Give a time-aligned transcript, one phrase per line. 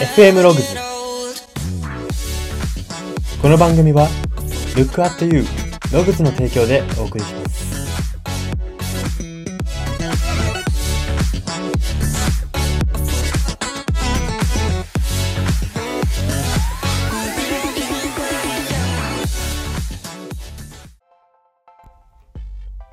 [0.00, 0.76] FM ログズ
[3.42, 4.06] この番組は
[4.76, 5.42] Look at You
[5.92, 7.58] ログズの提供でお送りします。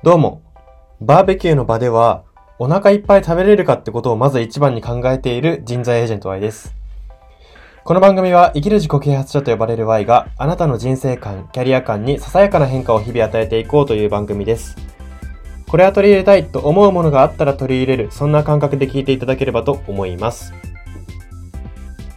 [0.02, 0.42] どうも。
[1.00, 2.24] バーベキューの場では
[2.58, 6.75] お腹いっぱい食べれるかってことをまず一番に考えている人材エージェント Y です。
[7.86, 14.74] この番組は生きる自己啓発書と呼ばれる Y があなたの人生観、キャリア観にささやかな変化を日々与えていこうという番組です。
[15.68, 20.52] これは取り入れたいと思うものがあったら取り入れる、そんな感覚で聞いていただければと思います。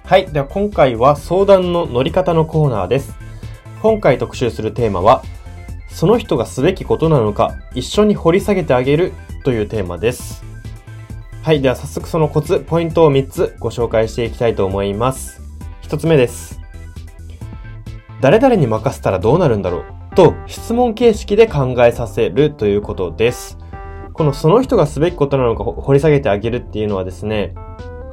[0.06, 0.26] はい。
[0.26, 3.14] では今回は相談の乗り方のコーナーです。
[3.84, 5.22] 今回特集するテーマは、
[5.88, 10.44] その人がすべきことなのか、一緒に掘り下げてあげるというテーマです。
[11.44, 11.62] はい。
[11.62, 15.49] では早速そのコツ、ポイントを3つご紹介していきたいと思います。
[15.90, 16.62] 1つ目です。
[18.22, 23.58] 誰々に任せたらどうなるんだろうと質問形式で考えさせるということです。
[24.14, 27.56] このその人がすべきことなのか掘り下げてあげるっていうのはですね、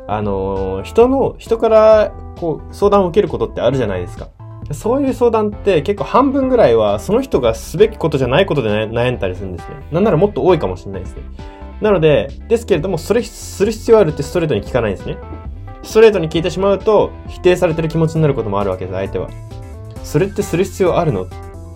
[0.08, 4.28] あの、人の、人からこう相談を受けることってあるじゃないですか。
[4.72, 9.86] そういう相談って結構半分ぐらいはその人がすべきことじゃないことで悩んだりするんですね。
[9.92, 11.24] なんならもっと多いかもしれないですね。
[11.82, 15.18] なので、ですけれども、それする必要あるってストレートに聞かないんですね。
[15.86, 19.30] ストレートに聞いてしまうと、否定されてる気持ちになることもあるわけです、相手は。
[20.02, 21.26] それってする必要あるの？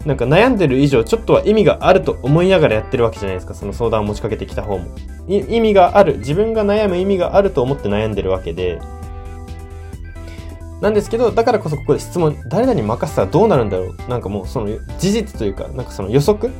[0.04, 4.86] なんか悩んでる以上、ちょっとは意味があると思いながらやってるわけじゃないですか、その相談を持ちかけてきた方も。
[5.28, 8.80] 意味がある、自分が悩む意味があると思って悩んでるわけで、
[10.80, 13.96] なんですけど、だからこそここで質問、誰々に任せたらどうなるんだろう？
[14.08, 16.50] なんかもうその事実というか、なんかその予測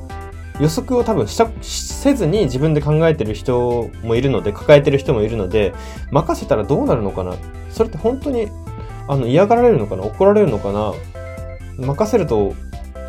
[0.61, 5.72] 予測を多分したせずに自分で考えてる人もいるので、抱えてる人もいるので、
[6.11, 7.34] 任せたらどうなるのかな？
[7.70, 8.48] それって本当に
[9.08, 10.05] あの嫌がられるのかな？
[10.05, 10.92] 怒られるのかな？
[11.79, 12.55] 任せると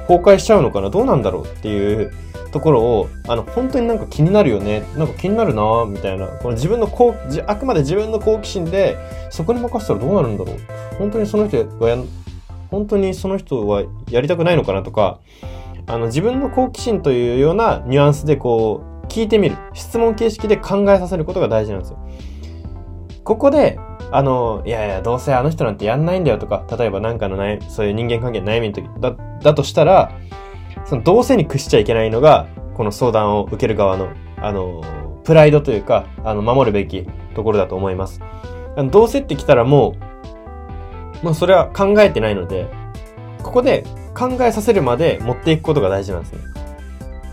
[0.08, 0.90] 崩壊しちゃうのかな？
[0.90, 2.14] どうなんだろうっていう
[2.52, 4.84] ところを、あの、本当になんか気になるよね？
[4.98, 6.28] なんか気になるなみたいな。
[6.28, 7.16] この自分の好、
[7.48, 8.98] あくまで自分の好奇心で、
[9.30, 10.58] そこに任せたらどうなるんだろう？
[10.98, 11.98] 本当にその人はや、
[12.70, 15.20] 本当にその人はやりたくないのかなとか、
[15.92, 19.58] あの、自分の好奇心というようなニュアンスでこう、聞いてみる。
[19.74, 22.00] 質問形式で考えさせることが大事なんですよ。
[23.26, 23.78] ここで、
[24.10, 30.14] あの、いやいや、どうせあの人なんてやんないんだよとか、例えばなんかの悩、そういう人間関係の悩みの時だ、だとしたら、
[30.86, 34.82] そのどうせに屈しちゃいけないのが、この相談を受ける側の、あの、
[35.26, 38.22] プライドというか、あの、守るべきところだと思います。
[38.78, 39.96] あのどうせってきたらも
[41.22, 42.70] う、もうそれは考えてないので、
[43.44, 43.84] ここで
[44.14, 46.40] 考えさせるまで持っていくことが大事なんですね。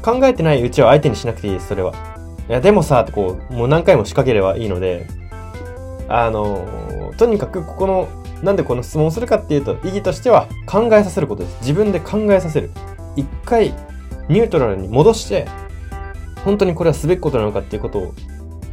[0.03, 1.93] 考えてないうちは相手にしなくていいです、それは。
[2.49, 5.07] いや、でもさ、ってこう、もう何回も仕掛ければいいので、
[6.09, 8.09] あの、とにかくここの、
[8.43, 11.59] なんでこの質問をするかっていうと、意義としては考えさせることです。
[11.61, 12.71] 自分で考えさせる。
[13.17, 13.75] 一回
[14.29, 15.47] ニュートラルに戻して、
[16.45, 18.15] 本当にこれはすべきことなのかっていうことを、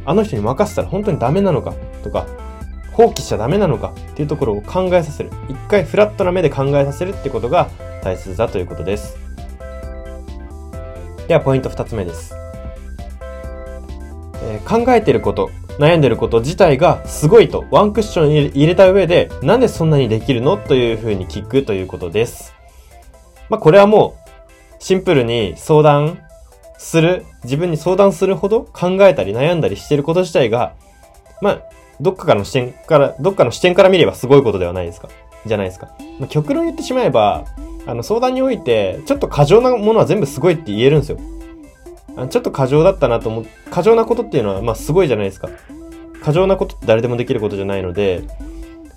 [0.04, 2.26] あの人に任せたら本当にダメなのかとか、
[2.92, 5.30] 放棄しちゃダメなのかっていうところを考えさせる。
[5.50, 7.68] 一回フラットな目で考えさせるってことが
[8.06, 9.16] 大切だということです。
[11.26, 12.36] では、ポイント二つ目です。
[14.44, 15.50] えー、考えてること、
[15.80, 22.54] 悩んでること自体がすごいとワンクッションに入れた上で、なんでそんなにできるのというふうに聞くということです。
[23.48, 24.30] まあ、これはもう、
[24.78, 26.20] シンプルに相談
[26.78, 30.74] する、自分に相談するほど考えたり悩んだりしてること自体が、
[31.42, 31.62] まあ、
[32.00, 35.08] どっかからの視点から、どっかの視点から見ればすごいことではないですか？
[35.44, 35.88] じゃないですか？
[36.20, 37.44] まあ、極論言ってしまえば、
[37.86, 41.18] あの、相談において、ちょっと過剰なものは全部すごいって言えるんですよ。
[42.16, 45.48] あのちょっと過剰だったなと思う、過剰なことっていうのは、まあ、すごいじゃないですか。
[46.22, 48.24] 過剰なことって誰でもできることじゃないので、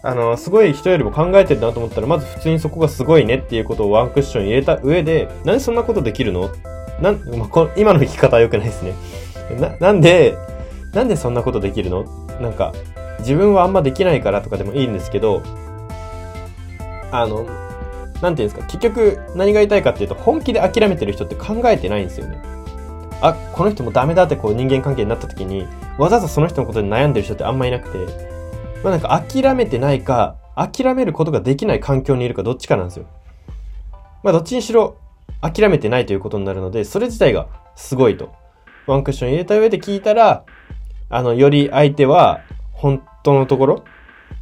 [0.01, 6.49] あの、すごい人よりも考えてるなと思ったら、まず普通にそこがすごいねっていうことをワンクッション入れた上で、なんでそんなことできるの？
[7.01, 8.94] なん、まあ、今の生き方は良くないですね。
[9.59, 10.37] な、なんで、
[10.93, 12.05] なんでそんなことできるの？
[12.40, 12.73] なんか、
[13.19, 15.43] 自分はあんまできないからとかでもいいんですけど、
[17.11, 17.46] あの、
[18.21, 22.41] なんていうんですか、結局何が言いたいかっていうと、本気で諦めてる人って考えてないんですよね。
[23.21, 25.67] あ、この人もダメだってこう人間関係になった時に、
[25.97, 27.97] わざわざその人のことで悩んでる人ってあんまいなくて、
[28.83, 33.05] まあなんか諦めてないか、諦めることができない環境にいるかどっちかなんですよ。
[34.23, 34.97] まあどっちにしろ
[35.41, 38.33] 諦めてないということになるので、それ自体がすごいと。
[38.87, 40.43] ワンクッション入れた上で聞いたら、
[41.09, 43.83] あの、より相手は本当のところ、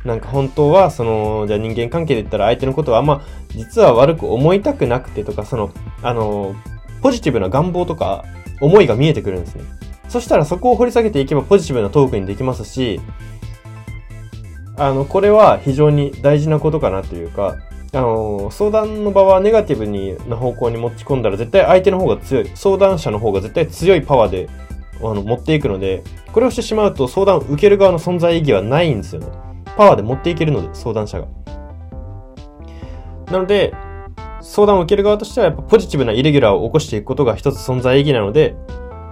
[0.05, 5.71] なんか本当は、その、じゃあ人間関係で言ったら相手のことはあんま、実は悪く思いたくなくてとか、その、
[6.01, 6.55] あの、
[7.01, 8.25] ポジティブな願望とか、
[8.61, 9.63] 思いが見えてくるんですね。
[10.09, 12.99] そしたらそこを掘り下げていけばポジティブなトークにできますし、
[14.77, 17.57] あの、これは非常に大事なことかなというか、
[17.93, 24.49] あの、相談の場はネガティブにな方向に持ち込んだら絶対相手の方が強い、相談者の方が絶対強いパワーで
[24.99, 29.27] あの持っていくので、これをしてしまうと相談を受ける側の存在意義はないんですよね。
[29.77, 31.27] パワーで持っていけるので、相談者が。
[33.31, 33.73] なので、
[34.41, 38.55] 相談を受ける側としてはやっぱポジティブなイレギュラーを起こしていくことが一つ存在意義なので、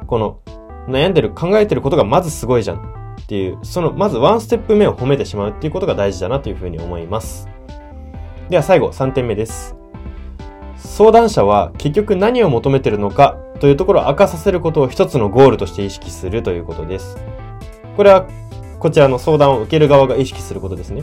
[0.07, 0.39] この
[0.87, 2.77] 悩んでる、考えてることがまずすごいじゃん
[3.21, 7.49] っていう、そのまずワンステップ目を褒めてしまうっていうことが大事だなというふうに思います。
[8.49, 9.75] では最後、3点目です。
[10.77, 17.17] 相談者は結局何を求めてるのかというところを明かさせることを一つのゴールとして意識するということです。
[17.97, 18.27] これは
[18.85, 21.01] こちらの相談を受ける側が意識することですね。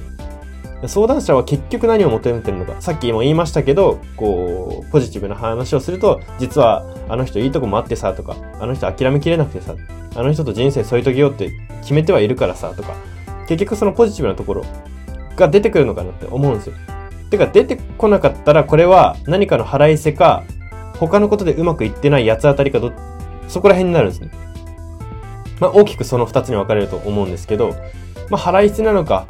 [0.86, 2.80] 相談者は結局何を求めてるのか。
[2.80, 9.74] さっきも言いましたけど、こう、ポジティブな話をすると、実はあの人いいとこもあってさ、とか、あの人諦めきれなくてさ、
[10.14, 11.50] あの人と人生添い遂げようって
[11.80, 12.94] 決めてはいるからさ、とか、
[13.48, 14.64] 結局そのポジティブなところ
[15.34, 16.74] が出てくるのかなって思うんですよ。
[17.30, 20.44] てか出てこなかったらこれは何かの腹いせか、
[21.00, 22.92] 他のことでうまくいってない八つ当たりかど、
[23.48, 24.51] そこら辺になるんですね。
[25.62, 27.70] まあ大きくその二つに分かれると思うんですけど、
[28.30, 29.26] まあ腹いせなのか、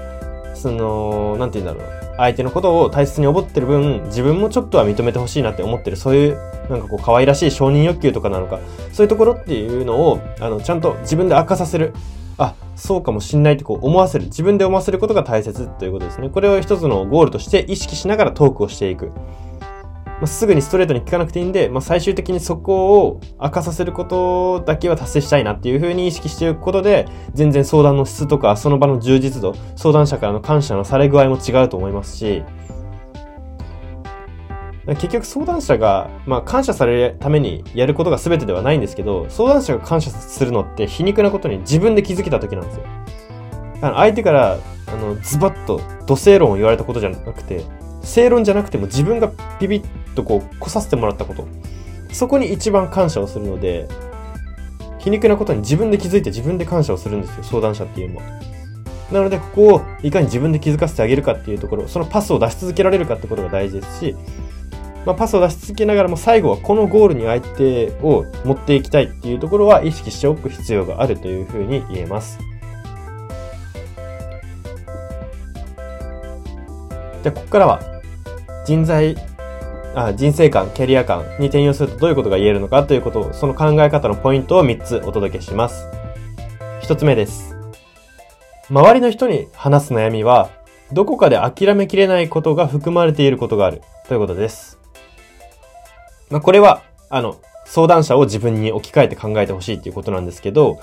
[0.54, 2.02] その、なんて言うんだろう。
[2.16, 6.38] 相手のことを大切に思ってる分、自分もちょっとは認めてほしいなって思ってる、そういう、
[6.70, 8.60] なんかこう、可愛らしい承認欲求とかなのか、
[8.92, 11.92] そういうところっていうのを、あの、ちゃんと自分で明かさせる。
[12.38, 14.26] あ、そうかもしんないってこう思わせる。
[14.26, 16.28] 自分で思わせることが大切ということですね。
[16.28, 19.10] これを一つのゴールとして意識しながらトークをしていく。
[20.22, 32.44] まあ、すぐにストレートに聞かなくていいんで、まあ、最終的にそこを明かさせることだけは達成したいなっていうふうに意識していくことで、全然相談の質とか、その場の充実度、相談者からの感謝のされ具合も違うと思いますし、
[34.86, 42.84] 結局相談者が、まあ、感謝されるためにやることが全てではないんですけど、相談者が感謝するのって皮肉なことに自分で気づけた時なんですよ。
[43.80, 47.64] あの相手から、あの、ズバッと、土星論を言われたことじゃなくて、
[48.02, 51.46] 正論じゃなくても自分がビビッとこう、来させてもらったこと。
[52.12, 53.88] そこに一番感謝をするので、
[54.98, 58.22] 皮肉なことに自分で気づいて自分で感謝をするんですよ、相談者っていうのは。
[59.10, 64.16] なので、ここをいかに自分で気づかせてあげるかっていうところ、そのパスを出し続けられるかってことが大事ですし、
[65.04, 72.38] まあ、パスを出し続けながらも最後はこのゴールに相手を持っていきたいっていうところは意識しておく必要があるというふうに言えます。
[77.24, 77.80] で、ここからは
[78.64, 79.16] 人材
[79.94, 85.86] あ人生観、キャリア観に転用するとどういうことが言えるのかということを、その考え方のポイントを3つお届けします。
[86.82, 87.54] 1つ目です。
[88.70, 90.48] 周りの人に話す悩みは、
[90.92, 94.78] どこかで諦めきれないことが含まれていることがあるということです。
[96.30, 97.36] まあ、これは、あの、
[97.66, 100.80] 相談者を自分に置き換えて考えてほしいっていうことなんですけど、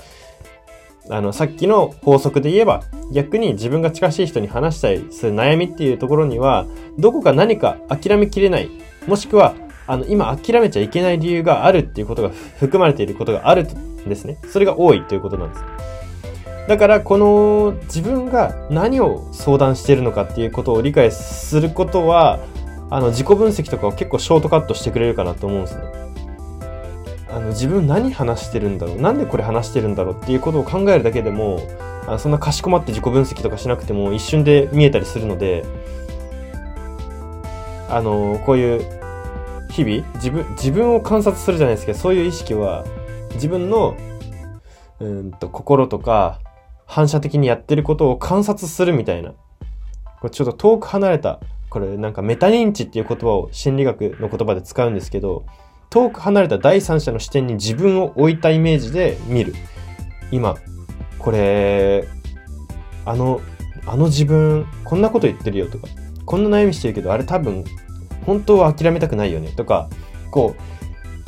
[1.08, 6.66] あの、さっきの法則で言えば、逆に自分が近しい人に話したりする悩みっていうところには、
[6.98, 8.70] どこか何か諦めきれない
[9.06, 9.54] もしくは、
[9.86, 14.38] あの、今諦めちゃいけない理由があるっていうことが含まれていることがあるんですね。
[14.48, 15.64] それが多いということなんです。
[16.68, 22.38] だから、この自分が何を相談しているのかっていうことを理解することは、
[22.90, 25.82] あの、自己分析とかを結構ショートカットしてくれるかなと思うんですね。
[27.32, 29.00] あの、自分何話してるんだろう？
[29.00, 31.60] なんでこれ話してるんだろうっていうことを考えるだけでも、
[32.08, 35.64] あそんなかしこまって自己分析とかしなくても一瞬で見えたりするので、
[37.90, 39.00] あの、こういう
[39.70, 42.84] 日々、自分、自分を観察するじゃないですけど、そういう意識は、
[43.34, 43.96] 自分の、
[45.00, 46.40] うんと、心とか、
[46.86, 49.30] 反射的にやってることを観察するみたいな。
[50.20, 55.46] これちょっと遠く離れた、これなんかメタ認知っていう言葉を心理学の言葉で使うんですけど、
[55.88, 59.54] 遠く離れた第三者の視点に自分を置いたイメージで見る。
[60.30, 60.56] 今、
[61.18, 62.06] これ、
[63.04, 63.40] あの、
[63.86, 65.88] あの自分、こんなこと言ってるよとか、
[66.24, 67.64] こんな悩みしてるけど、あれ多分
[68.26, 69.88] 本当は諦めたくないよねとか、
[70.30, 70.54] こ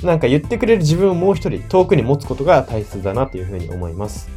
[0.03, 4.29] う、なんか言ってくれる自分をもう一人遠くに持つことが大切だなというふうに思います。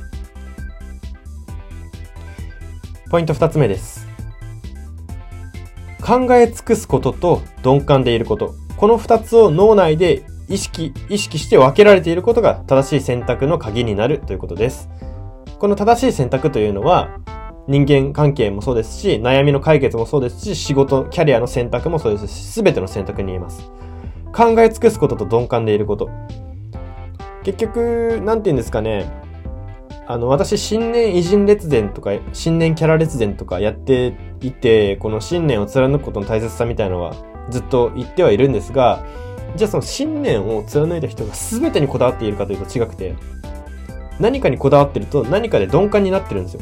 [3.10, 4.08] ポイント二つ目です。
[6.02, 8.54] 考え尽くすことと鈍感でいること。
[8.78, 14.90] この二つを脳内で意識、意識して分けられていることが正しい選択の鍵になるということです。
[15.58, 17.20] この正しい選択というのは、
[17.68, 23.72] 人間関係もそうですし、悩みの解決もそうですし、仕事、キャリアの選択もそうですし、すべての選択に言えます。
[24.34, 26.10] 考え尽くすことと鈍感でいること。
[27.44, 29.12] 結局、なんて言うんですかね。
[30.08, 37.16] あの、私、新年偉人列伝とか、新年キャラ列伝とかやっていて、この信念を貫くことの大切さみたいのは
[37.50, 39.04] ずっと言ってはいるんですが、
[39.56, 43.16] じゃあその信念を貫いた人が全てにこだわっているかというと違くて、
[44.20, 46.62] 何かにこだわってると何かで鈍感になってるんですよ。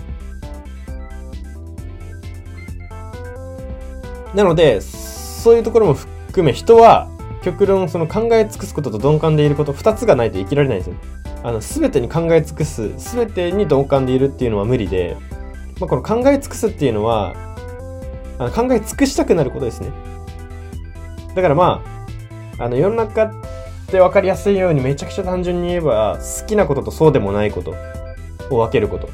[4.33, 7.09] なので、そういうところも含め人は
[7.43, 10.95] 極論その考え尽くすことと鈍感でいること2つがないと生きられないんですよ。
[11.43, 15.17] あの、すべてに考え尽くす、すべてに鈍感でいるっていうのは無理で、
[15.79, 17.33] まあ、この考え尽くすっていうのは、
[18.39, 19.91] あの考え尽くしたくなることですね。
[21.35, 21.83] だからま
[22.57, 23.33] あ、あの、世の中っ
[23.87, 27.75] て分かりやすいようにめちゃくちゃ単純に言えば、好きなこととそうでもないこと
[28.49, 29.09] を分けること。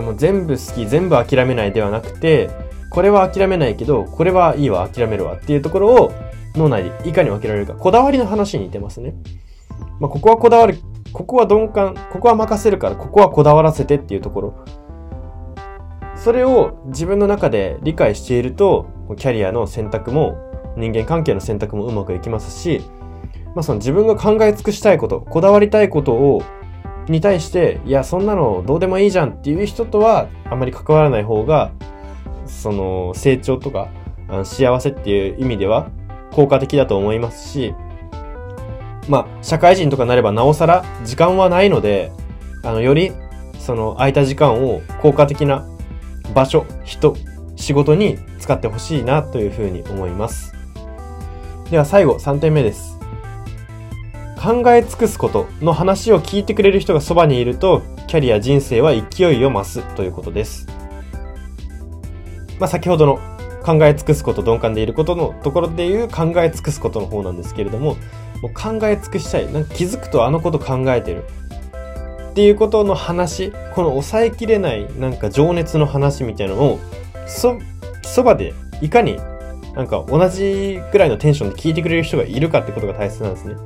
[0.00, 2.50] もう全部好き、全部諦めないではなくて、
[2.90, 6.12] これは諦めないけど、これはいいわ、諦めるわっていうところを
[6.54, 7.74] 脳内でいかに分けられるか。
[7.74, 9.14] こだわりの話に似てますね。
[10.00, 10.78] まあ、ここはこだわる、
[11.12, 14.54] ここは鈍感、ここは任せるから、ここはこだわらせてっていうところ。
[16.14, 20.36] それを自分の中で理解していると、キャリアの選択も、
[20.76, 22.82] 人間関係の選択もうまくいきますし、
[23.54, 26.42] まあ、その自分が考え尽くしたいこと、こだわりたいことを、
[27.08, 31.70] に対して、いや、そんなのどうでもいいじゃんっていう人とは、あまり関わらない方が、
[32.46, 33.88] その、成長とか、
[34.44, 35.90] 幸せっていう意味では、
[36.32, 37.74] 効果的だと思いますし、
[39.08, 42.12] まあ、社会人とかなればなおさら時間はないので、
[42.62, 43.12] あの、より、
[43.58, 45.66] その空いた時間を効果的な
[46.34, 47.16] 場所、人、
[47.56, 50.54] 仕事に使ってほしいなというふうに思います。
[51.70, 52.98] では最後、3点目です。
[54.40, 60.68] 考え尽くすことの話を聞いてくれる人がそばにいると、キャリア人生は勢いを増すということです。
[62.58, 63.18] まあ、先ほどの
[63.64, 67.96] 考え尽くすこと、鈍感でいることのところでいう考え尽くすことの方なんですけれども、
[68.42, 69.52] もう考え尽くしたい。
[69.52, 71.24] なんか気づくとあのこと考えてる。
[72.30, 76.80] っていうことの話、この抑えきれないなんか情熱の話みたいなのを、
[77.26, 77.58] そ、
[78.02, 79.18] そばでいかに
[79.74, 83.56] なんか同じくらいのテンションで聞いてくれる人がいるかってことが大切なんですね。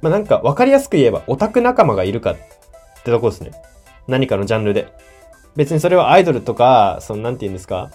[0.00, 2.36] まあなんか分かりやすく言えばオタク仲間がいるかっ
[3.04, 3.52] てとこですね。
[4.08, 4.92] 何かのジャンルで。
[5.56, 7.90] 別にそれはアイドルとか、そのなんて言うんですか、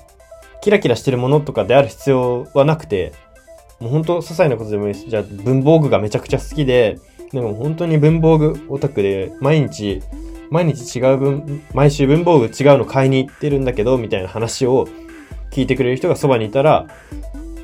[0.61, 3.13] キラキラしてるものとかである必要はなくて、
[3.79, 5.09] もう本当些細なことでもいいです。
[5.09, 6.99] じゃあ文房具がめちゃくちゃ好きで、
[7.31, 10.01] でも本当に文房具オタクで、毎日、
[10.49, 14.87] 毎日違う文、毎週文房具違うの買いに行ってるんだけど、みたいな話を
[15.51, 16.87] 聞いてくれる人がそばにいたら、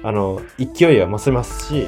[0.03, 1.87] あの、勢いは増せますし、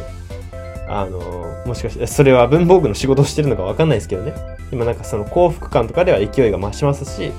[0.88, 1.20] あの、
[1.66, 4.34] もしかして、それは文房具の仕事をしてるのかわかんないですけどね。
[4.72, 7.32] 今なんかその幸福感とかでは勢いが増しますし、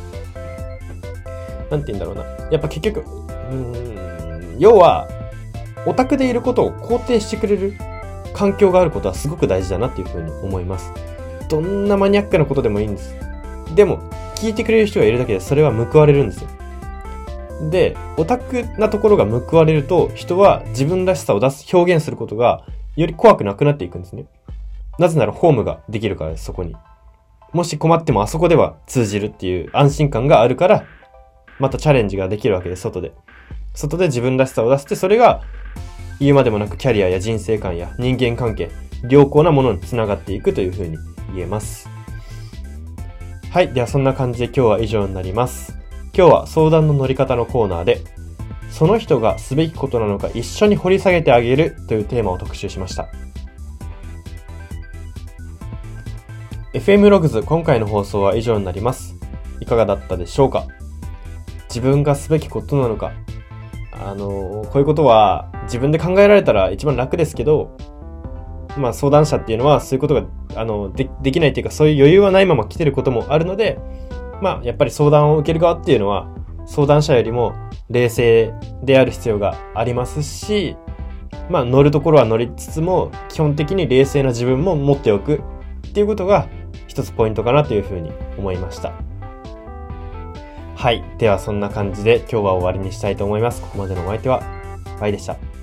[1.71, 2.25] なんて言うんだろうな。
[2.51, 3.05] やっぱ結局、
[3.51, 5.09] うん、要は、
[5.87, 7.75] オタクでいることを肯定してくれる
[8.35, 10.93] 環境があることはすごく大事だなっていうふうに思います。
[11.49, 13.17] どんなマニアックなことでもいいんです。
[13.75, 13.99] でも、
[14.35, 16.49] 聞いてくれる人がいるだけでそれは報われるんですよ。
[17.71, 22.65] で、オタクなところが報われると、人は自分らしさを出す、表現することが
[22.97, 24.27] より怖くなくなっていくんですね。
[24.99, 26.75] なぜならホームができるからです、そこに。
[27.53, 30.85] もし困ってもあそこでは通じるっていう安心感があるから、
[31.59, 33.13] またチャレンジができるわけです、外で。
[33.75, 35.43] 外で自分らしさを出して、それが
[36.19, 38.71] 言うまでもなくキャリアや人生観や人間関係、
[39.09, 40.97] 良好なものにつながっていくというふうに
[41.35, 41.89] 言えます。
[43.51, 43.73] はい。
[43.73, 45.79] ではそんな感じで今日は以上になります。
[46.15, 48.01] 今日は相談の乗り方のコーナーで、
[48.71, 53.09] その人がすべきことなのか一緒に掘り下げてあげるというテーマを特集しました。
[56.75, 59.17] FM ログズ今回の放送は以上になります。
[59.61, 60.67] いかがだったでしょうか？
[61.77, 63.13] 自分がすべきことなのか
[63.93, 67.77] あの、こういうことは自分で考えられたら一番楽ですけど、
[68.79, 73.79] まあ相談者っていうのはそういうことが、あの、で、できないっていうかそういう余裕はないまま来てることもあるので、
[74.41, 76.35] まあやっぱり相談を受ける側っていうのは
[76.67, 77.55] 相談者よりも
[77.91, 80.77] 冷静である必要がありますし、
[81.51, 85.43] まあ乗るところは乗りつつも基本的に冷静な自分も持っておく
[85.89, 86.49] っていうことが
[86.87, 89.06] 一つポイントかなというふうに思いました。
[90.77, 91.03] はい。
[91.17, 93.63] ではそんな感じで今日は終わりにしたいと思います。
[93.63, 94.43] ここまでのお相手は、
[95.01, 95.56] バイでした。